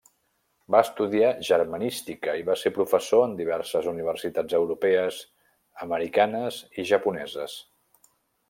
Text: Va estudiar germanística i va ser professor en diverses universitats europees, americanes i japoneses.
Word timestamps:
Va 0.75 0.79
estudiar 0.85 1.27
germanística 1.49 2.33
i 2.39 2.45
va 2.47 2.55
ser 2.61 2.71
professor 2.79 3.27
en 3.27 3.37
diverses 3.41 3.91
universitats 3.93 4.59
europees, 4.63 5.23
americanes 5.89 6.61
i 6.85 6.91
japoneses. 6.95 7.61